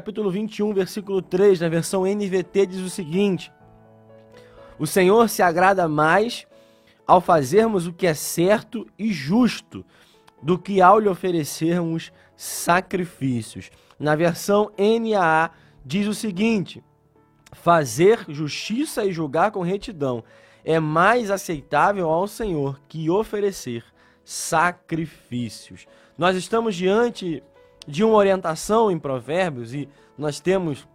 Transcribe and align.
capítulo 0.00 0.30
21, 0.30 0.72
versículo 0.72 1.20
3, 1.20 1.60
na 1.60 1.68
versão 1.68 2.06
NVT, 2.06 2.64
diz 2.64 2.80
o 2.80 2.88
seguinte: 2.88 3.52
O 4.78 4.86
Senhor 4.86 5.28
se 5.28 5.42
agrada 5.42 5.86
mais 5.86 6.46
ao 7.06 7.20
fazermos 7.20 7.86
o 7.86 7.92
que 7.92 8.06
é 8.06 8.14
certo 8.14 8.86
e 8.98 9.12
justo 9.12 9.84
do 10.42 10.58
que 10.58 10.80
ao 10.80 10.98
lhe 10.98 11.06
oferecermos 11.06 12.10
sacrifícios. 12.34 13.70
Na 13.98 14.16
versão 14.16 14.72
NAA 14.78 15.50
diz 15.84 16.06
o 16.06 16.14
seguinte: 16.14 16.82
Fazer 17.52 18.24
justiça 18.26 19.04
e 19.04 19.12
julgar 19.12 19.50
com 19.50 19.60
retidão 19.60 20.24
é 20.64 20.80
mais 20.80 21.30
aceitável 21.30 22.08
ao 22.08 22.26
Senhor 22.26 22.80
que 22.88 23.10
oferecer 23.10 23.84
sacrifícios. 24.24 25.86
Nós 26.16 26.36
estamos 26.36 26.74
diante 26.74 27.42
de 27.86 28.04
uma 28.04 28.14
orientação 28.14 28.90
em 28.90 28.98
Provérbios 28.98 29.74
e 29.74 29.88
nós 30.16 30.40
temos 30.40 30.86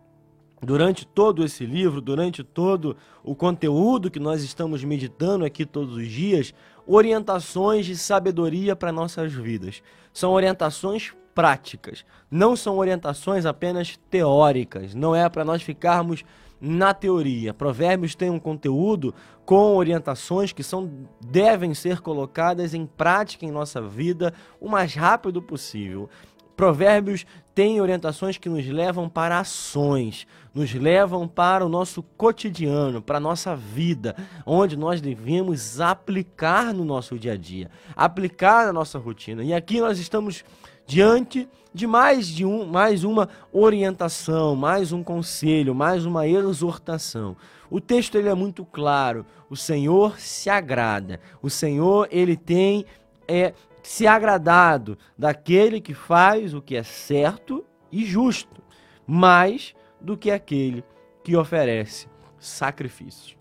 durante 0.61 1.05
todo 1.05 1.43
esse 1.43 1.65
livro, 1.65 2.01
durante 2.01 2.43
todo 2.43 2.95
o 3.23 3.35
conteúdo 3.35 4.09
que 4.09 4.19
nós 4.19 4.43
estamos 4.43 4.83
meditando 4.83 5.45
aqui 5.45 5.65
todos 5.65 5.95
os 5.95 6.07
dias, 6.07 6.53
orientações 6.87 7.85
de 7.85 7.97
sabedoria 7.97 8.75
para 8.75 8.91
nossas 8.91 9.33
vidas. 9.33 9.81
São 10.13 10.31
orientações 10.31 11.13
práticas, 11.33 12.05
não 12.31 12.55
são 12.55 12.77
orientações 12.77 13.45
apenas 13.45 13.97
teóricas, 14.09 14.95
não 14.95 15.13
é 15.13 15.27
para 15.27 15.43
nós 15.43 15.61
ficarmos 15.61 16.23
na 16.59 16.93
teoria. 16.93 17.53
Provérbios 17.53 18.15
tem 18.15 18.29
um 18.29 18.39
conteúdo 18.39 19.13
com 19.45 19.75
orientações 19.75 20.53
que 20.53 20.63
são 20.63 20.89
devem 21.19 21.73
ser 21.73 21.99
colocadas 21.99 22.73
em 22.73 22.85
prática 22.85 23.45
em 23.45 23.51
nossa 23.51 23.81
vida 23.81 24.33
o 24.59 24.69
mais 24.69 24.95
rápido 24.95 25.41
possível. 25.41 26.09
Provérbios 26.55 27.25
tem 27.53 27.79
orientações 27.79 28.37
que 28.37 28.49
nos 28.49 28.65
levam 28.67 29.07
para 29.07 29.39
ações, 29.39 30.27
nos 30.53 30.73
levam 30.73 31.27
para 31.27 31.65
o 31.65 31.69
nosso 31.69 32.03
cotidiano, 32.17 33.01
para 33.01 33.17
a 33.17 33.21
nossa 33.21 33.55
vida, 33.55 34.15
onde 34.45 34.75
nós 34.75 34.99
devemos 34.99 35.79
aplicar 35.79 36.73
no 36.73 36.83
nosso 36.83 37.17
dia 37.17 37.33
a 37.33 37.37
dia, 37.37 37.69
aplicar 37.95 38.65
na 38.65 38.73
nossa 38.73 38.99
rotina. 38.99 39.43
E 39.43 39.53
aqui 39.53 39.79
nós 39.79 39.99
estamos 39.99 40.43
diante 40.85 41.47
de 41.73 41.85
mais 41.85 42.27
de 42.27 42.45
um, 42.45 42.65
mais 42.65 43.03
uma 43.03 43.27
orientação, 43.51 44.55
mais 44.55 44.91
um 44.93 45.03
conselho, 45.03 45.75
mais 45.75 46.05
uma 46.05 46.27
exortação. 46.27 47.35
O 47.69 47.81
texto 47.81 48.15
ele 48.15 48.29
é 48.29 48.33
muito 48.33 48.63
claro. 48.63 49.25
O 49.49 49.57
Senhor 49.57 50.19
se 50.19 50.49
agrada. 50.49 51.19
O 51.41 51.49
Senhor 51.49 52.07
ele 52.11 52.37
tem 52.37 52.85
é 53.27 53.53
se 53.85 54.07
agradado 54.07 54.97
daquele 55.17 55.79
que 55.79 55.93
faz 55.93 56.53
o 56.53 56.61
que 56.61 56.75
é 56.75 56.83
certo 56.83 57.63
e 57.91 58.03
justo, 58.03 58.63
mais 59.05 59.75
do 60.01 60.17
que 60.17 60.31
aquele 60.31 60.83
que 61.23 61.35
oferece 61.35 62.07
sacrifício. 62.39 63.37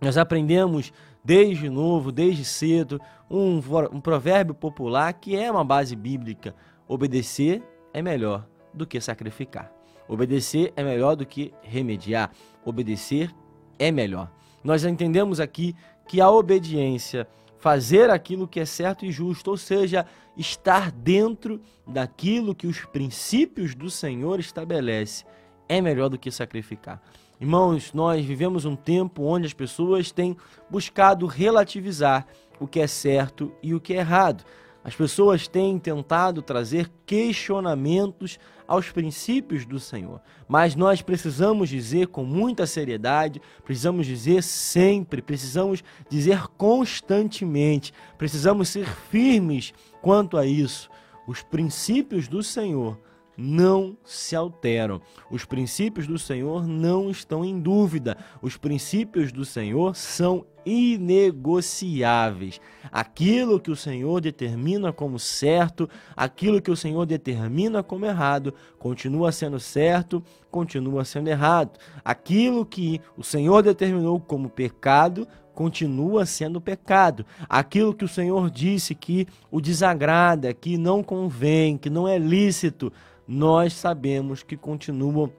Nós 0.00 0.16
aprendemos 0.16 0.92
desde 1.22 1.68
novo, 1.68 2.10
desde 2.10 2.44
cedo, 2.44 3.00
um, 3.30 3.60
um 3.92 4.00
provérbio 4.00 4.54
popular 4.54 5.12
que 5.12 5.36
é 5.36 5.50
uma 5.50 5.64
base 5.64 5.94
bíblica 5.94 6.54
Obedecer 6.86 7.62
é 7.92 8.02
melhor 8.02 8.46
do 8.72 8.86
que 8.86 9.00
sacrificar. 9.00 9.72
Obedecer 10.06 10.72
é 10.76 10.82
melhor 10.82 11.16
do 11.16 11.24
que 11.24 11.52
remediar. 11.62 12.30
Obedecer 12.64 13.30
é 13.78 13.90
melhor. 13.90 14.30
Nós 14.62 14.84
entendemos 14.84 15.40
aqui 15.40 15.74
que 16.06 16.20
a 16.20 16.30
obediência, 16.30 17.26
fazer 17.64 18.10
aquilo 18.10 18.46
que 18.46 18.60
é 18.60 18.66
certo 18.66 19.06
e 19.06 19.10
justo, 19.10 19.50
ou 19.50 19.56
seja, 19.56 20.04
estar 20.36 20.92
dentro 20.92 21.62
daquilo 21.86 22.54
que 22.54 22.66
os 22.66 22.84
princípios 22.84 23.74
do 23.74 23.88
Senhor 23.88 24.38
estabelece, 24.38 25.24
é 25.66 25.80
melhor 25.80 26.10
do 26.10 26.18
que 26.18 26.30
sacrificar. 26.30 27.00
Irmãos, 27.40 27.94
nós 27.94 28.22
vivemos 28.22 28.66
um 28.66 28.76
tempo 28.76 29.22
onde 29.22 29.46
as 29.46 29.54
pessoas 29.54 30.12
têm 30.12 30.36
buscado 30.68 31.24
relativizar 31.24 32.26
o 32.60 32.66
que 32.68 32.80
é 32.80 32.86
certo 32.86 33.50
e 33.62 33.74
o 33.74 33.80
que 33.80 33.94
é 33.94 34.00
errado. 34.00 34.44
As 34.84 34.94
pessoas 34.94 35.48
têm 35.48 35.78
tentado 35.78 36.42
trazer 36.42 36.92
questionamentos 37.06 38.38
aos 38.68 38.90
princípios 38.90 39.64
do 39.64 39.80
Senhor, 39.80 40.20
mas 40.46 40.76
nós 40.76 41.00
precisamos 41.00 41.70
dizer 41.70 42.08
com 42.08 42.22
muita 42.22 42.66
seriedade, 42.66 43.40
precisamos 43.64 44.06
dizer 44.06 44.42
sempre, 44.42 45.22
precisamos 45.22 45.82
dizer 46.10 46.46
constantemente, 46.58 47.94
precisamos 48.18 48.68
ser 48.68 48.86
firmes 48.86 49.72
quanto 50.02 50.36
a 50.36 50.44
isso. 50.44 50.90
Os 51.26 51.42
princípios 51.42 52.28
do 52.28 52.42
Senhor 52.42 53.00
não 53.36 53.96
se 54.04 54.36
alteram. 54.36 55.00
Os 55.30 55.46
princípios 55.46 56.06
do 56.06 56.18
Senhor 56.18 56.66
não 56.66 57.10
estão 57.10 57.44
em 57.44 57.58
dúvida. 57.58 58.16
Os 58.42 58.56
princípios 58.58 59.32
do 59.32 59.44
Senhor 59.44 59.96
são 59.96 60.46
inegociáveis. 60.64 62.60
Aquilo 62.90 63.60
que 63.60 63.70
o 63.70 63.76
Senhor 63.76 64.20
determina 64.20 64.92
como 64.92 65.18
certo, 65.18 65.88
aquilo 66.16 66.60
que 66.60 66.70
o 66.70 66.76
Senhor 66.76 67.04
determina 67.06 67.82
como 67.82 68.06
errado, 68.06 68.54
continua 68.78 69.32
sendo 69.32 69.58
certo, 69.58 70.22
continua 70.50 71.04
sendo 71.04 71.28
errado. 71.28 71.78
Aquilo 72.04 72.64
que 72.64 73.00
o 73.16 73.22
Senhor 73.22 73.62
determinou 73.62 74.20
como 74.20 74.48
pecado, 74.48 75.26
continua 75.54 76.26
sendo 76.26 76.60
pecado. 76.60 77.24
Aquilo 77.48 77.94
que 77.94 78.04
o 78.04 78.08
Senhor 78.08 78.50
disse 78.50 78.94
que 78.94 79.26
o 79.50 79.60
desagrada, 79.60 80.52
que 80.52 80.76
não 80.76 81.02
convém, 81.02 81.78
que 81.78 81.88
não 81.88 82.06
é 82.08 82.18
lícito, 82.18 82.92
nós 83.26 83.72
sabemos 83.72 84.42
que 84.42 84.56
continuam 84.56 85.32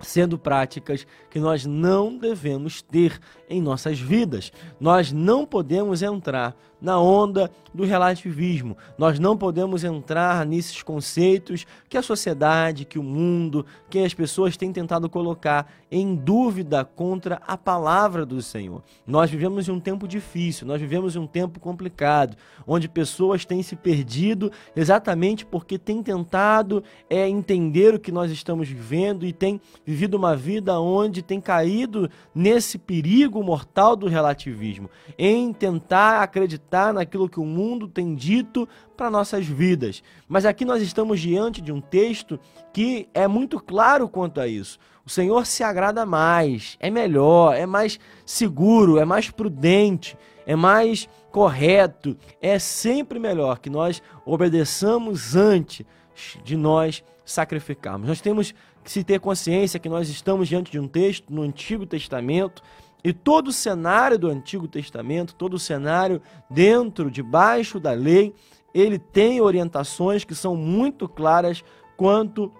sendo 0.00 0.38
práticas 0.38 1.06
que 1.30 1.38
nós 1.38 1.64
não 1.64 2.16
devemos 2.18 2.82
ter 2.82 3.18
em 3.48 3.60
nossas 3.60 3.98
vidas. 3.98 4.52
Nós 4.80 5.12
não 5.12 5.46
podemos 5.46 6.02
entrar 6.02 6.56
na 6.84 7.00
onda 7.00 7.50
do 7.72 7.82
relativismo. 7.84 8.76
Nós 8.98 9.18
não 9.18 9.38
podemos 9.38 9.84
entrar 9.84 10.44
nesses 10.44 10.82
conceitos 10.82 11.66
que 11.88 11.96
a 11.96 12.02
sociedade, 12.02 12.84
que 12.84 12.98
o 12.98 13.02
mundo, 13.02 13.64
que 13.88 14.00
as 14.00 14.12
pessoas 14.12 14.54
têm 14.54 14.70
tentado 14.70 15.08
colocar 15.08 15.72
em 15.90 16.14
dúvida 16.14 16.84
contra 16.84 17.40
a 17.46 17.56
palavra 17.56 18.26
do 18.26 18.42
Senhor. 18.42 18.82
Nós 19.06 19.30
vivemos 19.30 19.66
em 19.66 19.72
um 19.72 19.80
tempo 19.80 20.06
difícil, 20.06 20.66
nós 20.66 20.78
vivemos 20.78 21.16
em 21.16 21.18
um 21.18 21.26
tempo 21.26 21.58
complicado, 21.58 22.36
onde 22.66 22.86
pessoas 22.86 23.46
têm 23.46 23.62
se 23.62 23.76
perdido 23.76 24.52
exatamente 24.76 25.46
porque 25.46 25.78
têm 25.78 26.02
tentado 26.02 26.84
é, 27.08 27.26
entender 27.26 27.94
o 27.94 27.98
que 27.98 28.12
nós 28.12 28.30
estamos 28.30 28.68
vivendo 28.68 29.24
e 29.24 29.32
têm 29.32 29.58
vivido 29.86 30.14
uma 30.16 30.36
vida 30.36 30.78
onde 30.78 31.22
tem 31.22 31.40
caído 31.40 32.10
nesse 32.34 32.76
perigo 32.76 33.42
mortal 33.44 33.94
do 33.94 34.08
relativismo, 34.08 34.90
em 35.18 35.52
tentar 35.52 36.22
acreditar 36.22 36.92
naquilo 36.92 37.28
que 37.28 37.38
o 37.38 37.44
mundo 37.44 37.86
tem 37.86 38.14
dito 38.14 38.68
para 38.96 39.10
nossas 39.10 39.46
vidas. 39.46 40.02
Mas 40.26 40.44
aqui 40.44 40.64
nós 40.64 40.82
estamos 40.82 41.20
diante 41.20 41.60
de 41.60 41.70
um 41.70 41.80
texto 41.80 42.40
que 42.72 43.08
é 43.14 43.28
muito 43.28 43.60
claro 43.60 44.08
quanto 44.08 44.40
a 44.40 44.48
isso. 44.48 44.78
O 45.06 45.10
Senhor 45.10 45.44
se 45.44 45.62
agrada 45.62 46.06
mais, 46.06 46.76
é 46.80 46.90
melhor, 46.90 47.54
é 47.54 47.66
mais 47.66 48.00
seguro, 48.24 48.98
é 48.98 49.04
mais 49.04 49.30
prudente, 49.30 50.16
é 50.46 50.56
mais 50.56 51.08
correto, 51.30 52.16
é 52.40 52.58
sempre 52.58 53.18
melhor 53.18 53.58
que 53.58 53.68
nós 53.68 54.02
obedeçamos 54.24 55.36
antes 55.36 55.84
de 56.42 56.56
nós 56.56 57.04
sacrificarmos. 57.24 58.08
Nós 58.08 58.20
temos 58.20 58.54
que 58.82 58.90
se 58.90 59.02
ter 59.02 59.18
consciência 59.18 59.80
que 59.80 59.88
nós 59.88 60.08
estamos 60.08 60.48
diante 60.48 60.70
de 60.70 60.78
um 60.78 60.86
texto 60.86 61.32
no 61.32 61.42
Antigo 61.42 61.86
Testamento 61.86 62.62
e 63.04 63.12
todo 63.12 63.48
o 63.48 63.52
cenário 63.52 64.18
do 64.18 64.30
Antigo 64.30 64.66
Testamento, 64.66 65.34
todo 65.34 65.54
o 65.54 65.58
cenário 65.58 66.22
dentro, 66.48 67.10
debaixo 67.10 67.78
da 67.78 67.92
lei, 67.92 68.34
ele 68.72 68.98
tem 68.98 69.42
orientações 69.42 70.24
que 70.24 70.34
são 70.34 70.56
muito 70.56 71.06
claras 71.06 71.62
quanto 71.98 72.50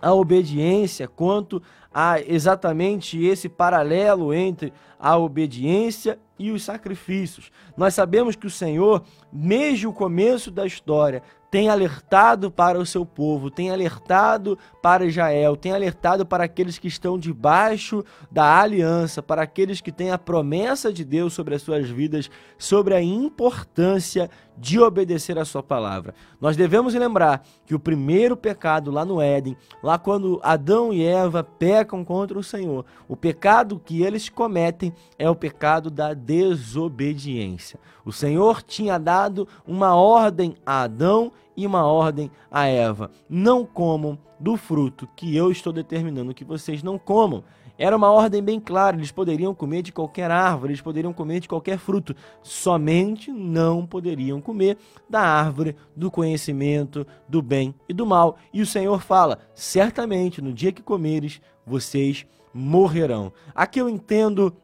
à 0.00 0.14
obediência, 0.14 1.08
quanto 1.08 1.60
a 1.92 2.20
exatamente 2.20 3.22
esse 3.22 3.48
paralelo 3.48 4.32
entre 4.32 4.72
a 4.98 5.18
obediência 5.18 6.18
e 6.38 6.50
os 6.50 6.62
sacrifícios. 6.62 7.50
Nós 7.76 7.94
sabemos 7.94 8.36
que 8.36 8.46
o 8.46 8.50
Senhor, 8.50 9.02
desde 9.32 9.86
o 9.86 9.92
começo 9.92 10.50
da 10.50 10.64
história, 10.64 11.22
tem 11.54 11.68
alertado 11.68 12.50
para 12.50 12.80
o 12.80 12.84
seu 12.84 13.06
povo, 13.06 13.48
tem 13.48 13.70
alertado 13.70 14.58
para 14.82 15.06
Israel, 15.06 15.56
tem 15.56 15.70
alertado 15.70 16.26
para 16.26 16.42
aqueles 16.42 16.78
que 16.78 16.88
estão 16.88 17.16
debaixo 17.16 18.04
da 18.28 18.60
aliança, 18.60 19.22
para 19.22 19.42
aqueles 19.42 19.80
que 19.80 19.92
têm 19.92 20.10
a 20.10 20.18
promessa 20.18 20.92
de 20.92 21.04
Deus 21.04 21.32
sobre 21.32 21.54
as 21.54 21.62
suas 21.62 21.88
vidas, 21.88 22.28
sobre 22.58 22.92
a 22.92 23.00
importância 23.00 24.28
de 24.58 24.80
obedecer 24.80 25.38
a 25.38 25.44
sua 25.44 25.62
palavra. 25.62 26.12
Nós 26.40 26.56
devemos 26.56 26.92
lembrar 26.92 27.44
que 27.64 27.74
o 27.74 27.78
primeiro 27.78 28.36
pecado 28.36 28.90
lá 28.90 29.04
no 29.04 29.20
Éden, 29.20 29.56
lá 29.80 29.96
quando 29.96 30.40
Adão 30.42 30.92
e 30.92 31.04
Eva 31.04 31.44
pecam 31.44 32.04
contra 32.04 32.36
o 32.36 32.42
Senhor, 32.42 32.84
o 33.08 33.16
pecado 33.16 33.80
que 33.84 34.02
eles 34.02 34.28
cometem 34.28 34.92
é 35.16 35.30
o 35.30 35.36
pecado 35.36 35.88
da 35.88 36.14
desobediência. 36.14 37.78
O 38.04 38.12
Senhor 38.12 38.60
tinha 38.62 38.98
dado 38.98 39.48
uma 39.66 39.94
ordem 39.94 40.56
a 40.66 40.82
Adão 40.82 41.32
e 41.56 41.66
uma 41.66 41.84
ordem 41.84 42.30
a 42.50 42.66
Eva: 42.66 43.10
não 43.28 43.64
comam 43.64 44.18
do 44.38 44.56
fruto 44.56 45.08
que 45.16 45.36
eu 45.36 45.50
estou 45.50 45.72
determinando 45.72 46.34
que 46.34 46.44
vocês 46.44 46.82
não 46.82 46.98
comam. 46.98 47.44
Era 47.76 47.96
uma 47.96 48.10
ordem 48.10 48.40
bem 48.40 48.60
clara, 48.60 48.96
eles 48.96 49.10
poderiam 49.10 49.52
comer 49.52 49.82
de 49.82 49.90
qualquer 49.90 50.30
árvore, 50.30 50.72
eles 50.72 50.80
poderiam 50.80 51.12
comer 51.12 51.40
de 51.40 51.48
qualquer 51.48 51.76
fruto, 51.76 52.14
somente 52.40 53.32
não 53.32 53.84
poderiam 53.84 54.40
comer 54.40 54.78
da 55.10 55.20
árvore 55.20 55.74
do 55.96 56.08
conhecimento 56.08 57.04
do 57.28 57.42
bem 57.42 57.74
e 57.88 57.92
do 57.92 58.06
mal. 58.06 58.36
E 58.52 58.62
o 58.62 58.66
Senhor 58.66 59.00
fala: 59.00 59.40
certamente 59.54 60.40
no 60.40 60.52
dia 60.52 60.70
que 60.70 60.82
comeres, 60.82 61.40
vocês 61.66 62.24
morrerão. 62.52 63.32
Aqui 63.52 63.80
eu 63.80 63.88
entendo 63.88 64.54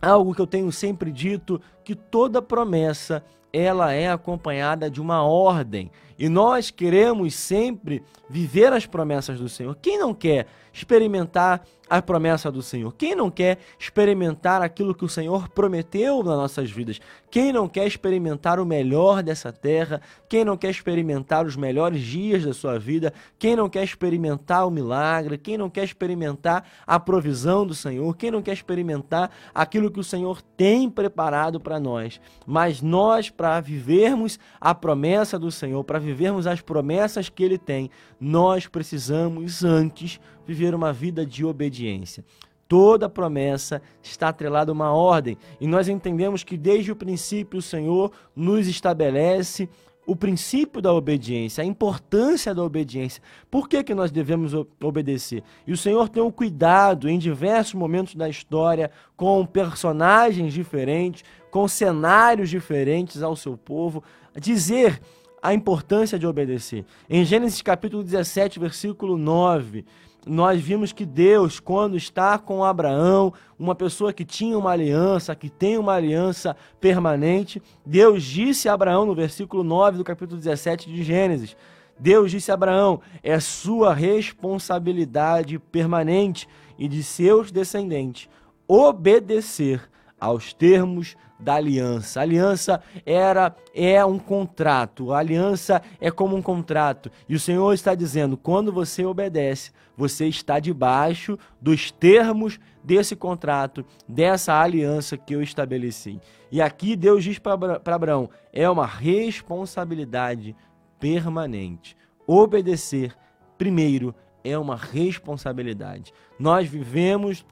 algo 0.00 0.34
que 0.34 0.40
eu 0.40 0.46
tenho 0.46 0.72
sempre 0.72 1.12
dito, 1.12 1.60
que 1.84 1.94
toda 1.94 2.40
promessa 2.40 3.22
ela 3.52 3.92
é 3.92 4.10
acompanhada 4.10 4.90
de 4.90 5.00
uma 5.00 5.22
ordem. 5.22 5.90
E 6.18 6.28
nós 6.28 6.70
queremos 6.70 7.34
sempre 7.34 8.02
viver 8.28 8.72
as 8.72 8.86
promessas 8.86 9.38
do 9.38 9.48
Senhor. 9.48 9.76
Quem 9.80 9.98
não 9.98 10.12
quer 10.12 10.46
experimentar 10.72 11.62
a 11.88 12.02
promessa 12.02 12.52
do 12.52 12.60
Senhor? 12.60 12.94
Quem 12.94 13.14
não 13.14 13.30
quer 13.30 13.58
experimentar 13.78 14.60
aquilo 14.60 14.94
que 14.94 15.04
o 15.04 15.08
Senhor 15.08 15.48
prometeu 15.48 16.22
nas 16.22 16.36
nossas 16.36 16.70
vidas? 16.70 17.00
Quem 17.30 17.52
não 17.52 17.66
quer 17.66 17.86
experimentar 17.86 18.60
o 18.60 18.66
melhor 18.66 19.22
dessa 19.22 19.52
terra? 19.52 20.00
Quem 20.28 20.44
não 20.44 20.56
quer 20.56 20.70
experimentar 20.70 21.46
os 21.46 21.56
melhores 21.56 22.02
dias 22.02 22.44
da 22.44 22.52
sua 22.52 22.78
vida? 22.78 23.12
Quem 23.38 23.56
não 23.56 23.68
quer 23.68 23.82
experimentar 23.82 24.66
o 24.66 24.70
milagre? 24.70 25.38
Quem 25.38 25.56
não 25.56 25.70
quer 25.70 25.84
experimentar 25.84 26.64
a 26.86 27.00
provisão 27.00 27.66
do 27.66 27.74
Senhor? 27.74 28.14
Quem 28.16 28.30
não 28.30 28.42
quer 28.42 28.52
experimentar 28.52 29.30
aquilo 29.54 29.90
que 29.90 30.00
o 30.00 30.04
Senhor 30.04 30.42
tem 30.42 30.90
preparado 30.90 31.58
para 31.58 31.80
nós? 31.80 32.20
Mas 32.46 32.82
nós, 32.82 33.30
para 33.30 33.60
vivermos 33.60 34.38
a 34.60 34.74
promessa 34.74 35.38
do 35.38 35.50
Senhor, 35.50 35.82
para 35.84 35.98
vivermos 36.08 36.46
as 36.46 36.60
promessas 36.60 37.28
que 37.28 37.44
Ele 37.44 37.58
tem, 37.58 37.90
nós 38.18 38.66
precisamos 38.66 39.62
antes 39.62 40.18
viver 40.46 40.74
uma 40.74 40.92
vida 40.92 41.24
de 41.24 41.44
obediência. 41.44 42.24
Toda 42.66 43.08
promessa 43.08 43.80
está 44.02 44.28
atrelada 44.28 44.70
a 44.70 44.74
uma 44.74 44.92
ordem, 44.92 45.36
e 45.60 45.66
nós 45.66 45.88
entendemos 45.88 46.42
que 46.44 46.56
desde 46.56 46.92
o 46.92 46.96
princípio 46.96 47.58
o 47.58 47.62
Senhor 47.62 48.12
nos 48.34 48.66
estabelece 48.66 49.68
o 50.08 50.16
princípio 50.16 50.80
da 50.80 50.90
obediência, 50.90 51.62
a 51.62 51.66
importância 51.66 52.54
da 52.54 52.62
obediência. 52.62 53.22
Por 53.50 53.68
que, 53.68 53.84
que 53.84 53.94
nós 53.94 54.10
devemos 54.10 54.54
obedecer? 54.82 55.42
E 55.66 55.72
o 55.72 55.76
Senhor 55.76 56.08
tem 56.08 56.22
o 56.22 56.28
um 56.28 56.30
cuidado 56.30 57.10
em 57.10 57.18
diversos 57.18 57.74
momentos 57.74 58.14
da 58.14 58.26
história, 58.26 58.90
com 59.14 59.44
personagens 59.44 60.54
diferentes, 60.54 61.24
com 61.50 61.68
cenários 61.68 62.48
diferentes 62.48 63.22
ao 63.22 63.36
seu 63.36 63.54
povo, 63.54 64.02
dizer 64.40 64.98
a 65.42 65.54
importância 65.54 66.18
de 66.18 66.26
obedecer. 66.26 66.84
Em 67.08 67.24
Gênesis 67.24 67.62
capítulo 67.62 68.02
17, 68.02 68.58
versículo 68.58 69.16
9, 69.16 69.84
nós 70.26 70.60
vimos 70.60 70.92
que 70.92 71.06
Deus, 71.06 71.58
quando 71.58 71.96
está 71.96 72.38
com 72.38 72.64
Abraão, 72.64 73.32
uma 73.58 73.74
pessoa 73.74 74.12
que 74.12 74.24
tinha 74.24 74.58
uma 74.58 74.72
aliança, 74.72 75.34
que 75.34 75.48
tem 75.48 75.78
uma 75.78 75.94
aliança 75.94 76.56
permanente, 76.80 77.62
Deus 77.84 78.22
disse 78.22 78.68
a 78.68 78.74
Abraão 78.74 79.06
no 79.06 79.14
versículo 79.14 79.64
9 79.64 79.98
do 79.98 80.04
capítulo 80.04 80.38
17 80.38 80.92
de 80.92 81.02
Gênesis: 81.02 81.56
Deus 81.98 82.30
disse 82.30 82.50
a 82.50 82.54
Abraão: 82.54 83.00
é 83.22 83.40
sua 83.40 83.94
responsabilidade 83.94 85.58
permanente 85.58 86.48
e 86.78 86.86
de 86.88 87.02
seus 87.02 87.50
descendentes 87.50 88.28
obedecer 88.68 89.80
aos 90.20 90.52
termos 90.52 91.16
da 91.38 91.54
aliança. 91.54 92.20
A 92.20 92.22
aliança 92.22 92.82
era 93.06 93.54
é 93.74 94.04
um 94.04 94.18
contrato. 94.18 95.12
A 95.12 95.18
aliança 95.18 95.80
é 96.00 96.10
como 96.10 96.36
um 96.36 96.42
contrato. 96.42 97.10
E 97.28 97.34
o 97.34 97.40
Senhor 97.40 97.72
está 97.72 97.94
dizendo: 97.94 98.36
quando 98.36 98.72
você 98.72 99.04
obedece, 99.04 99.70
você 99.96 100.26
está 100.26 100.58
debaixo 100.58 101.38
dos 101.60 101.90
termos 101.90 102.58
desse 102.82 103.14
contrato, 103.14 103.84
dessa 104.08 104.54
aliança 104.54 105.16
que 105.16 105.34
eu 105.34 105.42
estabeleci. 105.42 106.20
E 106.50 106.60
aqui 106.60 106.96
Deus 106.96 107.22
diz 107.22 107.38
para 107.38 107.54
Abraão: 107.94 108.30
é 108.52 108.68
uma 108.68 108.86
responsabilidade 108.86 110.56
permanente. 110.98 111.96
Obedecer, 112.26 113.14
primeiro, 113.56 114.14
é 114.42 114.58
uma 114.58 114.76
responsabilidade. 114.76 116.12
Nós 116.38 116.68
vivemos 116.68 117.44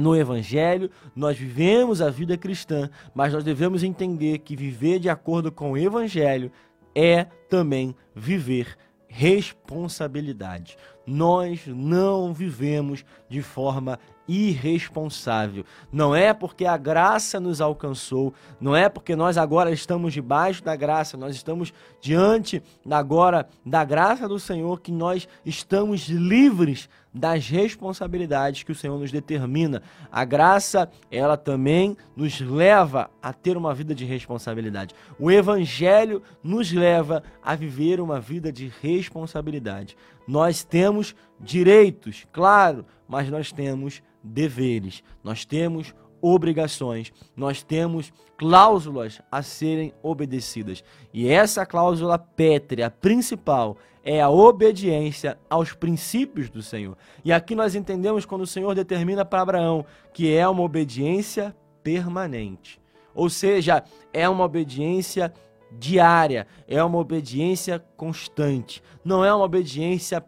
no 0.00 0.16
Evangelho, 0.16 0.90
nós 1.14 1.36
vivemos 1.36 2.00
a 2.00 2.10
vida 2.10 2.36
cristã, 2.36 2.90
mas 3.14 3.32
nós 3.32 3.44
devemos 3.44 3.82
entender 3.82 4.38
que 4.38 4.56
viver 4.56 4.98
de 4.98 5.08
acordo 5.08 5.50
com 5.50 5.72
o 5.72 5.78
Evangelho 5.78 6.50
é 6.94 7.24
também 7.48 7.94
viver 8.14 8.76
responsabilidade. 9.08 10.76
Nós 11.08 11.66
não 11.66 12.34
vivemos 12.34 13.02
de 13.30 13.40
forma 13.40 13.98
irresponsável. 14.28 15.64
Não 15.90 16.14
é 16.14 16.34
porque 16.34 16.66
a 16.66 16.76
graça 16.76 17.40
nos 17.40 17.62
alcançou, 17.62 18.34
não 18.60 18.76
é 18.76 18.86
porque 18.88 19.16
nós 19.16 19.38
agora 19.38 19.72
estamos 19.72 20.12
debaixo 20.12 20.62
da 20.62 20.76
graça, 20.76 21.16
nós 21.16 21.34
estamos 21.34 21.72
diante 21.98 22.62
agora 22.90 23.48
da 23.64 23.82
graça 23.84 24.28
do 24.28 24.38
Senhor 24.38 24.80
que 24.80 24.92
nós 24.92 25.26
estamos 25.46 26.08
livres 26.08 26.90
das 27.12 27.48
responsabilidades 27.48 28.62
que 28.62 28.70
o 28.70 28.74
Senhor 28.74 28.98
nos 28.98 29.10
determina. 29.10 29.82
A 30.12 30.26
graça, 30.26 30.90
ela 31.10 31.38
também 31.38 31.96
nos 32.14 32.38
leva 32.38 33.10
a 33.22 33.32
ter 33.32 33.56
uma 33.56 33.74
vida 33.74 33.94
de 33.94 34.04
responsabilidade. 34.04 34.94
O 35.18 35.30
evangelho 35.30 36.22
nos 36.42 36.70
leva 36.70 37.22
a 37.42 37.54
viver 37.54 37.98
uma 37.98 38.20
vida 38.20 38.52
de 38.52 38.70
responsabilidade. 38.82 39.96
Nós 40.28 40.62
temos 40.62 41.16
direitos, 41.40 42.26
claro, 42.30 42.84
mas 43.08 43.30
nós 43.30 43.50
temos 43.50 44.02
deveres, 44.22 45.02
nós 45.24 45.46
temos 45.46 45.94
obrigações, 46.20 47.10
nós 47.34 47.62
temos 47.62 48.12
cláusulas 48.36 49.22
a 49.32 49.42
serem 49.42 49.94
obedecidas. 50.02 50.84
E 51.14 51.28
essa 51.28 51.64
cláusula 51.64 52.18
pétrea 52.18 52.90
principal 52.90 53.78
é 54.04 54.20
a 54.20 54.28
obediência 54.28 55.38
aos 55.48 55.72
princípios 55.72 56.50
do 56.50 56.60
Senhor. 56.60 56.96
E 57.24 57.32
aqui 57.32 57.54
nós 57.54 57.74
entendemos 57.74 58.26
quando 58.26 58.42
o 58.42 58.46
Senhor 58.46 58.74
determina 58.74 59.24
para 59.24 59.40
Abraão 59.40 59.86
que 60.12 60.34
é 60.34 60.46
uma 60.46 60.62
obediência 60.62 61.56
permanente. 61.82 62.78
Ou 63.14 63.30
seja, 63.30 63.82
é 64.12 64.28
uma 64.28 64.44
obediência 64.44 65.32
diária, 65.70 66.46
é 66.66 66.82
uma 66.82 66.98
obediência 66.98 67.78
constante. 67.96 68.82
Não 69.04 69.24
é 69.24 69.32
uma 69.32 69.44
obediência 69.44 70.22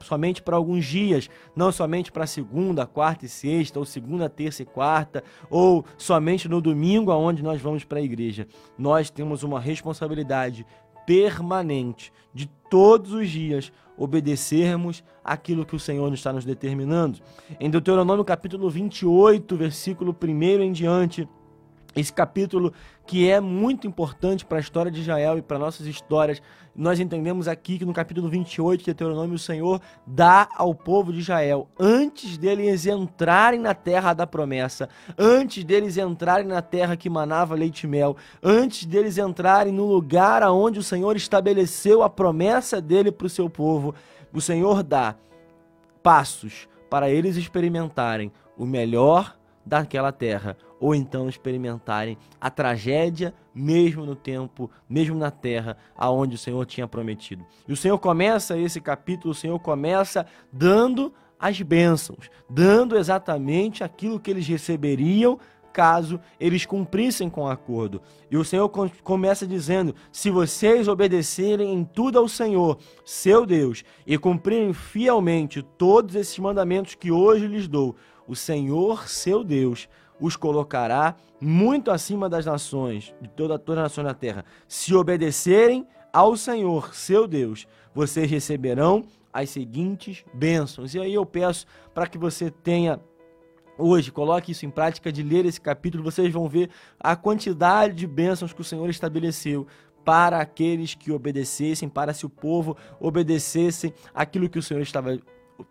somente 0.00 0.42
para 0.42 0.56
alguns 0.56 0.84
dias, 0.84 1.28
não 1.54 1.70
somente 1.70 2.10
para 2.10 2.26
segunda, 2.26 2.86
quarta 2.86 3.26
e 3.26 3.28
sexta, 3.28 3.78
ou 3.78 3.84
segunda, 3.84 4.28
terça 4.28 4.62
e 4.62 4.66
quarta, 4.66 5.22
ou 5.50 5.84
somente 5.96 6.48
no 6.48 6.60
domingo 6.60 7.10
aonde 7.10 7.42
nós 7.42 7.60
vamos 7.60 7.84
para 7.84 7.98
a 7.98 8.02
igreja. 8.02 8.46
Nós 8.78 9.10
temos 9.10 9.42
uma 9.42 9.60
responsabilidade 9.60 10.66
permanente 11.06 12.12
de 12.32 12.48
todos 12.70 13.12
os 13.12 13.28
dias 13.28 13.72
obedecermos 13.96 15.04
aquilo 15.22 15.66
que 15.66 15.76
o 15.76 15.80
Senhor 15.80 16.12
está 16.12 16.32
nos 16.32 16.44
determinando. 16.44 17.20
Em 17.60 17.70
Deuteronômio 17.70 18.24
capítulo 18.24 18.68
28, 18.70 19.56
versículo 19.56 20.16
1 20.20 20.62
em 20.62 20.72
diante, 20.72 21.28
esse 21.94 22.12
capítulo 22.12 22.72
que 23.06 23.28
é 23.28 23.40
muito 23.40 23.86
importante 23.86 24.44
para 24.44 24.58
a 24.58 24.60
história 24.60 24.90
de 24.90 25.00
Israel 25.00 25.36
e 25.36 25.42
para 25.42 25.58
nossas 25.58 25.86
histórias. 25.86 26.40
Nós 26.74 27.00
entendemos 27.00 27.48
aqui 27.48 27.78
que 27.78 27.84
no 27.84 27.92
capítulo 27.92 28.28
28 28.28 28.80
de 28.80 28.86
Deuteronômio 28.86 29.34
o 29.34 29.38
Senhor 29.38 29.80
dá 30.06 30.48
ao 30.56 30.74
povo 30.74 31.12
de 31.12 31.18
Israel, 31.18 31.68
antes 31.78 32.38
deles 32.38 32.86
entrarem 32.86 33.60
na 33.60 33.74
terra 33.74 34.14
da 34.14 34.26
promessa, 34.26 34.88
antes 35.18 35.64
deles 35.64 35.98
entrarem 35.98 36.46
na 36.46 36.62
terra 36.62 36.96
que 36.96 37.10
manava 37.10 37.54
leite 37.54 37.84
e 37.84 37.86
mel, 37.86 38.16
antes 38.42 38.86
deles 38.86 39.18
entrarem 39.18 39.72
no 39.72 39.86
lugar 39.86 40.42
aonde 40.42 40.78
o 40.78 40.82
Senhor 40.82 41.14
estabeleceu 41.14 42.02
a 42.02 42.08
promessa 42.08 42.80
dele 42.80 43.12
para 43.12 43.26
o 43.26 43.30
seu 43.30 43.50
povo, 43.50 43.94
o 44.32 44.40
Senhor 44.40 44.82
dá 44.82 45.14
passos 46.02 46.66
para 46.88 47.10
eles 47.10 47.36
experimentarem 47.36 48.32
o 48.56 48.64
melhor 48.64 49.36
daquela 49.64 50.12
terra, 50.12 50.56
ou 50.80 50.94
então 50.94 51.28
experimentarem 51.28 52.18
a 52.40 52.50
tragédia 52.50 53.32
mesmo 53.54 54.04
no 54.04 54.16
tempo, 54.16 54.70
mesmo 54.88 55.16
na 55.16 55.30
terra 55.30 55.76
aonde 55.96 56.34
o 56.34 56.38
Senhor 56.38 56.64
tinha 56.66 56.88
prometido. 56.88 57.44
E 57.66 57.72
o 57.72 57.76
Senhor 57.76 57.98
começa 57.98 58.58
esse 58.58 58.80
capítulo, 58.80 59.32
o 59.32 59.36
Senhor 59.36 59.58
começa 59.60 60.26
dando 60.52 61.12
as 61.38 61.60
bênçãos, 61.60 62.30
dando 62.48 62.96
exatamente 62.96 63.82
aquilo 63.82 64.20
que 64.20 64.30
eles 64.30 64.46
receberiam 64.46 65.38
caso 65.72 66.20
eles 66.38 66.66
cumprissem 66.66 67.30
com 67.30 67.44
o 67.44 67.48
acordo. 67.48 68.02
E 68.30 68.36
o 68.36 68.44
Senhor 68.44 68.68
começa 69.02 69.46
dizendo: 69.46 69.94
se 70.12 70.30
vocês 70.30 70.86
obedecerem 70.86 71.72
em 71.72 71.82
tudo 71.82 72.18
ao 72.18 72.28
Senhor, 72.28 72.78
seu 73.04 73.46
Deus, 73.46 73.82
e 74.06 74.18
cumprirem 74.18 74.72
fielmente 74.72 75.62
todos 75.62 76.14
esses 76.14 76.38
mandamentos 76.38 76.94
que 76.94 77.10
hoje 77.10 77.46
lhes 77.46 77.66
dou, 77.66 77.96
o 78.32 78.36
Senhor, 78.36 79.08
seu 79.08 79.44
Deus, 79.44 79.88
os 80.18 80.36
colocará 80.36 81.14
muito 81.38 81.90
acima 81.90 82.28
das 82.30 82.46
nações, 82.46 83.14
de 83.20 83.28
toda, 83.28 83.58
toda 83.58 83.80
a 83.80 83.82
nação 83.84 84.02
da 84.02 84.14
terra, 84.14 84.44
se 84.66 84.94
obedecerem 84.94 85.86
ao 86.12 86.34
Senhor, 86.36 86.94
seu 86.94 87.28
Deus, 87.28 87.66
vocês 87.94 88.30
receberão 88.30 89.04
as 89.32 89.50
seguintes 89.50 90.24
bênçãos. 90.32 90.94
E 90.94 91.00
aí 91.00 91.12
eu 91.12 91.26
peço 91.26 91.66
para 91.92 92.06
que 92.06 92.16
você 92.16 92.50
tenha 92.50 92.98
hoje, 93.76 94.10
coloque 94.10 94.52
isso 94.52 94.64
em 94.64 94.70
prática 94.70 95.12
de 95.12 95.22
ler 95.22 95.44
esse 95.44 95.60
capítulo, 95.60 96.02
vocês 96.02 96.32
vão 96.32 96.48
ver 96.48 96.70
a 96.98 97.14
quantidade 97.14 97.94
de 97.94 98.06
bênçãos 98.06 98.52
que 98.52 98.60
o 98.62 98.64
Senhor 98.64 98.88
estabeleceu 98.88 99.66
para 100.04 100.38
aqueles 100.38 100.94
que 100.94 101.12
obedecessem, 101.12 101.88
para 101.88 102.14
se 102.14 102.24
o 102.24 102.30
povo 102.30 102.76
obedecesse 102.98 103.92
aquilo 104.14 104.48
que 104.48 104.58
o 104.58 104.62
Senhor 104.62 104.80
estava 104.80 105.18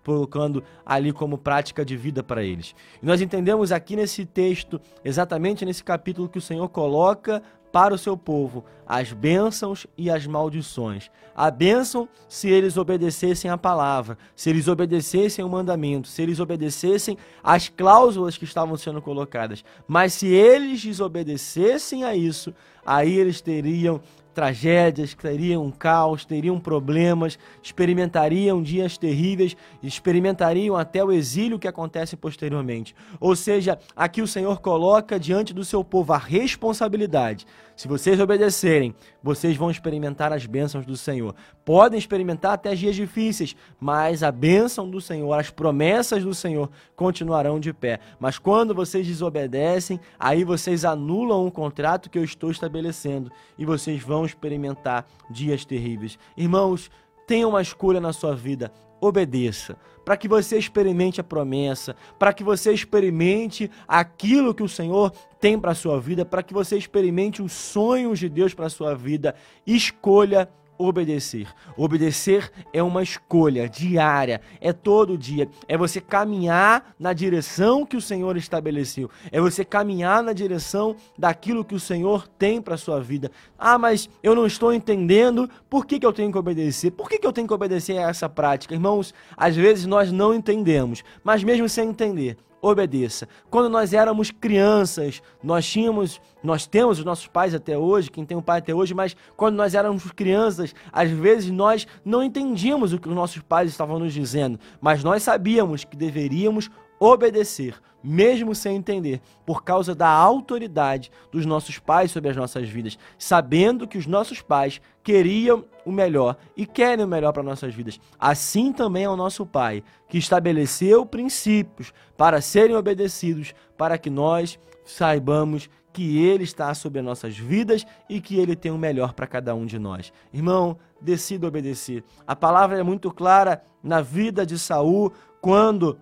colocando 0.04 0.64
ali 0.86 1.12
como 1.12 1.38
prática 1.38 1.84
de 1.84 1.96
vida 1.98 2.24
para 2.24 2.44
eles. 2.44 2.76
E 3.02 3.06
nós 3.06 3.22
entendemos 3.22 3.72
aqui 3.72 3.96
nesse 3.96 4.26
texto, 4.26 4.80
exatamente 5.04 5.66
nesse 5.66 5.84
capítulo, 5.84 6.30
que 6.30 6.38
o 6.38 6.42
Senhor 6.42 6.68
coloca 6.70 7.42
para 7.72 7.94
o 7.94 7.98
seu 7.98 8.18
povo 8.18 8.66
as 8.86 9.14
bênçãos 9.14 9.88
e 9.98 10.10
as 10.10 10.28
maldições. 10.28 11.10
A 11.34 11.50
bênção 11.50 12.10
se 12.28 12.50
eles 12.50 12.76
obedecessem 12.76 13.50
a 13.50 13.58
palavra, 13.58 14.18
se 14.36 14.50
eles 14.50 14.68
obedecessem 14.68 15.44
o 15.46 15.50
mandamento, 15.50 16.08
se 16.08 16.22
eles 16.22 16.40
obedecessem 16.40 17.18
as 17.42 17.70
cláusulas 17.70 18.38
que 18.38 18.44
estavam 18.44 18.76
sendo 18.76 19.02
colocadas. 19.02 19.64
Mas 19.88 20.14
se 20.14 20.28
eles 20.28 20.84
desobedecessem 20.84 22.04
a 22.04 22.14
isso, 22.14 22.54
aí 22.86 23.18
eles 23.18 23.40
teriam 23.40 24.02
tragédias, 24.34 25.14
teriam 25.14 25.70
caos, 25.72 26.26
teriam 26.26 26.60
problemas, 26.60 27.38
experimentariam 27.62 28.62
dias 28.62 28.98
terríveis, 28.98 29.56
experimentariam 29.84 30.76
até 30.76 31.04
o 31.04 31.12
exílio 31.12 31.60
que 31.60 31.68
acontece 31.68 32.16
posteriormente. 32.16 32.96
Ou 33.20 33.36
seja, 33.36 33.80
aqui 33.96 34.22
o 34.22 34.28
Senhor 34.28 34.62
coloca 34.62 35.20
diante 35.20 35.54
do 35.54 35.66
seu 35.66 35.84
povo 35.84 36.14
a 36.14 36.18
responsabilidade. 36.18 37.46
Se 37.82 37.88
vocês 37.88 38.20
obedecerem, 38.20 38.94
vocês 39.24 39.58
vão 39.58 39.72
experimentar 39.72 40.32
as 40.32 40.46
bênçãos 40.46 40.86
do 40.86 40.96
Senhor. 40.96 41.34
Podem 41.66 41.98
experimentar 41.98 42.54
até 42.54 42.76
dias 42.76 42.96
difíceis, 42.96 43.56
mas 43.80 44.22
a 44.22 44.32
bênção 44.32 44.88
do 44.88 45.02
Senhor, 45.02 45.34
as 45.34 45.50
promessas 45.50 46.24
do 46.24 46.32
Senhor 46.32 46.70
continuarão 46.96 47.60
de 47.60 47.74
pé. 47.74 48.00
Mas 48.20 48.38
quando 48.38 48.76
vocês 48.76 49.08
desobedecem, 49.08 50.00
aí 50.20 50.44
vocês 50.44 50.86
anulam 50.86 51.48
o 51.48 51.52
contrato 51.52 52.08
que 52.08 52.20
eu 52.20 52.24
estou 52.24 52.52
estabelecendo 52.52 53.32
e 53.58 53.66
vocês 53.66 54.00
vão 54.04 54.26
experimentar 54.26 55.08
dias 55.28 55.66
terríveis. 55.66 56.20
Irmãos, 56.38 56.92
tenha 57.26 57.48
uma 57.48 57.64
escolha 57.64 58.00
na 58.00 58.14
sua 58.14 58.36
vida 58.36 58.72
obedeça, 59.02 59.76
para 60.06 60.16
que 60.16 60.28
você 60.28 60.58
experimente 60.58 61.20
a 61.20 61.24
promessa, 61.24 61.96
para 62.18 62.32
que 62.32 62.44
você 62.44 62.72
experimente 62.72 63.70
aquilo 63.88 64.54
que 64.54 64.64
o 64.64 64.70
Senhor 64.70 65.12
tem 65.40 65.60
para 65.60 65.72
a 65.72 65.76
sua 65.76 66.00
vida, 66.00 66.24
para 66.24 66.44
que 66.44 66.54
você 66.54 66.78
experimente 66.78 67.42
os 67.42 67.52
sonhos 67.52 68.20
de 68.20 68.30
Deus 68.30 68.54
para 68.54 68.68
a 68.68 68.70
sua 68.70 68.96
vida. 68.96 69.36
Escolha 69.66 70.42
obedecer. 70.42 70.61
Obedecer 70.82 72.52
é 72.74 72.82
uma 72.82 73.04
escolha 73.04 73.70
diária, 73.70 74.42
é 74.60 74.74
todo 74.74 75.18
dia. 75.18 75.48
É 75.68 75.78
você 75.78 76.02
caminhar 76.02 76.94
na 77.00 77.14
direção 77.14 77.86
que 77.86 77.98
o 77.98 78.02
Senhor 78.02 78.36
estabeleceu. 78.38 79.10
É 79.32 79.40
você 79.40 79.64
caminhar 79.64 80.24
na 80.24 80.34
direção 80.34 80.96
daquilo 81.18 81.64
que 81.64 81.76
o 81.76 81.80
Senhor 81.80 82.28
tem 82.28 82.62
para 82.62 82.78
sua 82.78 83.00
vida. 83.00 83.32
Ah, 83.58 83.78
mas 83.78 84.10
eu 84.24 84.36
não 84.36 84.46
estou 84.46 84.74
entendendo 84.74 85.50
por 85.70 85.86
que, 85.86 86.00
que 86.00 86.06
eu 86.06 86.14
tenho 86.14 86.32
que 86.32 86.38
obedecer. 86.38 86.92
Por 86.92 87.10
que, 87.10 87.20
que 87.20 87.28
eu 87.28 87.34
tenho 87.34 87.48
que 87.48 87.54
obedecer 87.54 87.98
a 87.98 88.10
essa 88.10 88.28
prática? 88.28 88.74
Irmãos, 88.74 89.14
às 89.38 89.56
vezes 89.56 89.86
nós 89.86 90.12
não 90.12 90.34
entendemos, 90.34 91.04
mas 91.24 91.44
mesmo 91.44 91.70
sem 91.70 91.90
entender, 91.90 92.38
obedeça. 92.62 93.28
Quando 93.50 93.70
nós 93.70 93.94
éramos 93.94 94.30
crianças, 94.32 95.22
nós 95.44 95.66
tínhamos, 95.68 96.22
nós 96.44 96.68
temos 96.68 97.00
os 97.00 97.06
nossos 97.06 97.28
pais 97.28 97.56
até 97.56 97.78
hoje, 97.78 98.12
quem 98.12 98.26
tem 98.26 98.38
um 98.38 98.42
pai 98.42 98.60
até 98.60 98.74
hoje, 98.74 98.94
mas 98.94 99.16
quando 99.36 99.56
nós 99.56 99.74
éramos 99.74 100.12
crianças, 100.12 100.76
às 100.92 101.10
vezes 101.10 101.50
nós 101.50 101.88
não 102.06 102.24
entendíamos 102.24 102.94
o 102.94 103.00
que 103.00 103.10
os 103.10 103.16
nossos 103.16 103.42
pais 103.42 103.70
estavam 103.70 103.98
nos 103.98 104.14
dizendo, 104.14 104.60
mas 104.80 105.04
nós 105.04 105.24
sabíamos 105.24 105.84
que 105.84 105.98
deveríamos 105.98 106.70
obedecer, 107.02 107.82
mesmo 108.04 108.54
sem 108.54 108.76
entender, 108.76 109.22
por 109.44 109.64
causa 109.64 109.96
da 109.96 110.08
autoridade 110.08 111.12
dos 111.32 111.48
nossos 111.48 111.80
pais 111.80 112.12
sobre 112.12 112.30
as 112.30 112.38
nossas 112.38 112.70
vidas, 112.70 112.98
sabendo 113.18 113.88
que 113.88 113.98
os 113.98 114.06
nossos 114.06 114.40
pais 114.40 114.80
queriam 115.04 115.66
o 115.84 115.92
melhor 115.92 116.38
e 116.56 116.64
querem 116.64 117.04
o 117.04 117.08
melhor 117.08 117.34
para 117.34 117.42
nossas 117.42 117.74
vidas. 117.74 118.00
Assim 118.20 118.72
também 118.72 119.06
é 119.06 119.10
o 119.10 119.16
nosso 119.16 119.48
Pai, 119.48 119.84
que 120.08 120.20
estabeleceu 120.20 121.04
princípios 121.04 121.92
para 122.16 122.40
serem 122.40 122.76
obedecidos, 122.76 123.56
para 123.76 123.98
que 123.98 124.12
nós 124.12 124.60
saibamos 124.86 125.68
que 125.92 126.24
Ele 126.24 126.44
está 126.44 126.72
sobre 126.76 127.00
as 127.00 127.06
nossas 127.06 127.36
vidas 127.36 127.84
e 128.08 128.22
que 128.22 128.38
Ele 128.38 128.56
tem 128.56 128.72
o 128.72 128.78
melhor 128.78 129.14
para 129.14 129.26
cada 129.26 129.56
um 129.56 129.66
de 129.66 129.80
nós. 129.80 130.14
Irmão, 130.32 130.78
decida 131.02 131.48
obedecer. 131.48 132.04
A 132.28 132.36
palavra 132.36 132.80
é 132.80 132.84
muito 132.84 133.10
clara 133.12 133.64
na 133.84 134.02
vida 134.02 134.46
de 134.46 134.60
Saul 134.60 135.12
quando 135.42 135.98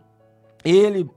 ele 0.63 1.09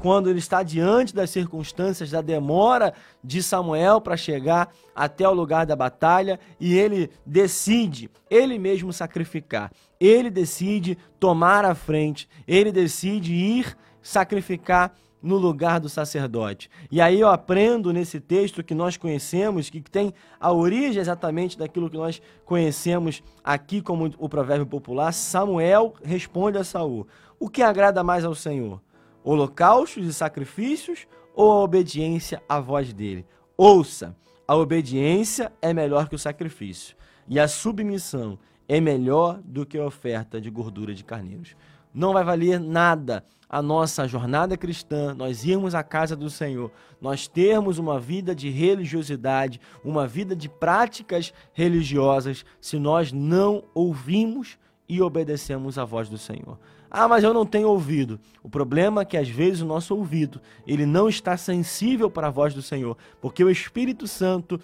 quando 0.00 0.30
ele 0.30 0.38
está 0.38 0.62
diante 0.62 1.14
das 1.14 1.30
circunstâncias 1.30 2.10
da 2.10 2.20
demora 2.20 2.94
de 3.22 3.42
Samuel 3.42 4.00
para 4.00 4.16
chegar 4.16 4.72
até 4.94 5.28
o 5.28 5.34
lugar 5.34 5.66
da 5.66 5.74
batalha 5.74 6.38
e 6.60 6.76
ele 6.76 7.10
decide 7.26 8.08
ele 8.30 8.58
mesmo 8.58 8.92
sacrificar. 8.92 9.72
Ele 9.98 10.30
decide 10.30 10.96
tomar 11.18 11.64
a 11.64 11.74
frente, 11.74 12.28
ele 12.46 12.70
decide 12.70 13.34
ir 13.34 13.76
sacrificar 14.00 14.94
no 15.22 15.36
lugar 15.36 15.80
do 15.80 15.88
sacerdote. 15.88 16.70
E 16.90 17.00
aí 17.00 17.20
eu 17.20 17.28
aprendo 17.28 17.92
nesse 17.92 18.20
texto 18.20 18.62
que 18.62 18.74
nós 18.74 18.96
conhecemos, 18.96 19.68
que 19.68 19.80
tem 19.80 20.14
a 20.40 20.52
origem 20.52 21.00
exatamente 21.00 21.58
daquilo 21.58 21.90
que 21.90 21.96
nós 21.96 22.22
conhecemos 22.44 23.22
aqui 23.42 23.80
como 23.80 24.10
o 24.18 24.28
provérbio 24.28 24.66
popular, 24.66 25.12
Samuel 25.12 25.94
responde 26.02 26.58
a 26.58 26.64
Saul: 26.64 27.06
o 27.38 27.48
que 27.48 27.62
agrada 27.62 28.02
mais 28.02 28.24
ao 28.24 28.34
Senhor? 28.34 28.80
Holocaustos 29.24 30.06
e 30.06 30.12
sacrifícios 30.12 31.06
ou 31.34 31.52
a 31.52 31.62
obediência 31.62 32.42
à 32.48 32.60
voz 32.60 32.92
dele? 32.92 33.26
Ouça, 33.56 34.16
a 34.46 34.56
obediência 34.56 35.52
é 35.60 35.74
melhor 35.74 36.08
que 36.08 36.14
o 36.14 36.18
sacrifício, 36.18 36.96
e 37.28 37.38
a 37.38 37.48
submissão 37.48 38.38
é 38.68 38.80
melhor 38.80 39.40
do 39.44 39.66
que 39.66 39.78
a 39.78 39.84
oferta 39.84 40.40
de 40.40 40.50
gordura 40.50 40.94
de 40.94 41.02
carneiros. 41.02 41.56
Não 41.92 42.12
vai 42.12 42.22
valer 42.22 42.60
nada 42.60 43.24
a 43.48 43.62
nossa 43.62 44.06
jornada 44.06 44.56
cristã, 44.56 45.14
nós 45.14 45.44
irmos 45.44 45.74
à 45.74 45.82
casa 45.82 46.14
do 46.14 46.28
Senhor, 46.28 46.70
nós 47.00 47.26
termos 47.26 47.78
uma 47.78 47.98
vida 47.98 48.34
de 48.34 48.50
religiosidade, 48.50 49.60
uma 49.82 50.06
vida 50.06 50.36
de 50.36 50.48
práticas 50.48 51.32
religiosas, 51.52 52.44
se 52.60 52.78
nós 52.78 53.10
não 53.10 53.64
ouvimos 53.74 54.58
e 54.88 55.00
obedecemos 55.00 55.78
à 55.78 55.84
voz 55.84 56.08
do 56.08 56.18
Senhor. 56.18 56.58
Ah, 56.90 57.06
mas 57.06 57.22
eu 57.22 57.34
não 57.34 57.44
tenho 57.44 57.68
ouvido. 57.68 58.18
O 58.42 58.48
problema 58.48 59.02
é 59.02 59.04
que 59.04 59.16
às 59.16 59.28
vezes 59.28 59.60
o 59.60 59.66
nosso 59.66 59.94
ouvido, 59.94 60.40
ele 60.66 60.86
não 60.86 61.08
está 61.08 61.36
sensível 61.36 62.10
para 62.10 62.28
a 62.28 62.30
voz 62.30 62.54
do 62.54 62.62
Senhor, 62.62 62.96
porque 63.20 63.44
o 63.44 63.50
Espírito 63.50 64.06
Santo 64.06 64.58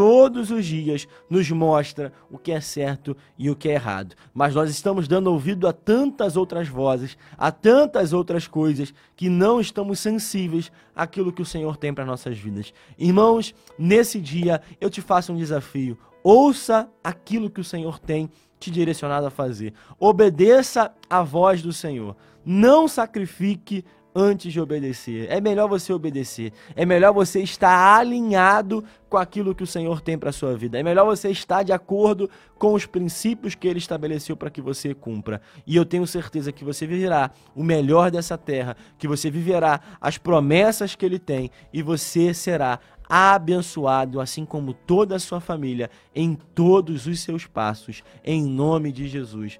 todos 0.00 0.50
os 0.50 0.64
dias 0.64 1.06
nos 1.28 1.50
mostra 1.50 2.10
o 2.30 2.38
que 2.38 2.52
é 2.52 2.60
certo 2.62 3.14
e 3.38 3.50
o 3.50 3.54
que 3.54 3.68
é 3.68 3.74
errado. 3.74 4.14
Mas 4.32 4.54
nós 4.54 4.70
estamos 4.70 5.06
dando 5.06 5.26
ouvido 5.26 5.68
a 5.68 5.74
tantas 5.74 6.38
outras 6.38 6.68
vozes, 6.68 7.18
a 7.36 7.52
tantas 7.52 8.14
outras 8.14 8.46
coisas 8.46 8.94
que 9.14 9.28
não 9.28 9.60
estamos 9.60 10.00
sensíveis 10.00 10.72
àquilo 10.96 11.30
que 11.30 11.42
o 11.42 11.44
Senhor 11.44 11.76
tem 11.76 11.92
para 11.92 12.06
nossas 12.06 12.38
vidas. 12.38 12.72
Irmãos, 12.98 13.54
nesse 13.78 14.18
dia 14.18 14.62
eu 14.80 14.88
te 14.88 15.02
faço 15.02 15.34
um 15.34 15.36
desafio. 15.36 15.98
Ouça 16.24 16.88
aquilo 17.04 17.50
que 17.50 17.60
o 17.60 17.64
Senhor 17.64 17.98
tem 17.98 18.30
te 18.58 18.70
direcionado 18.70 19.26
a 19.26 19.30
fazer. 19.30 19.74
Obedeça 19.98 20.94
à 21.10 21.22
voz 21.22 21.60
do 21.60 21.74
Senhor. 21.74 22.16
Não 22.42 22.88
sacrifique 22.88 23.84
antes 24.14 24.52
de 24.52 24.60
obedecer. 24.60 25.26
É 25.30 25.40
melhor 25.40 25.68
você 25.68 25.92
obedecer. 25.92 26.52
É 26.74 26.84
melhor 26.84 27.12
você 27.12 27.40
estar 27.40 27.98
alinhado 27.98 28.84
com 29.08 29.16
aquilo 29.16 29.54
que 29.54 29.62
o 29.62 29.66
Senhor 29.66 30.00
tem 30.00 30.18
para 30.18 30.32
sua 30.32 30.56
vida. 30.56 30.78
É 30.78 30.82
melhor 30.82 31.04
você 31.04 31.30
estar 31.30 31.62
de 31.62 31.72
acordo 31.72 32.30
com 32.58 32.74
os 32.74 32.86
princípios 32.86 33.54
que 33.54 33.66
ele 33.66 33.78
estabeleceu 33.78 34.36
para 34.36 34.50
que 34.50 34.60
você 34.60 34.94
cumpra. 34.94 35.40
E 35.66 35.76
eu 35.76 35.84
tenho 35.84 36.06
certeza 36.06 36.52
que 36.52 36.64
você 36.64 36.86
viverá 36.86 37.30
o 37.54 37.62
melhor 37.62 38.10
dessa 38.10 38.36
terra, 38.36 38.76
que 38.98 39.08
você 39.08 39.30
viverá 39.30 39.80
as 40.00 40.18
promessas 40.18 40.94
que 40.94 41.04
ele 41.04 41.18
tem 41.18 41.50
e 41.72 41.82
você 41.82 42.32
será 42.34 42.78
abençoado, 43.10 44.20
assim 44.20 44.44
como 44.44 44.72
toda 44.72 45.16
a 45.16 45.18
sua 45.18 45.40
família, 45.40 45.90
em 46.14 46.36
todos 46.54 47.08
os 47.08 47.18
seus 47.18 47.44
passos, 47.44 48.04
em 48.24 48.44
nome 48.44 48.92
de 48.92 49.08
Jesus. 49.08 49.58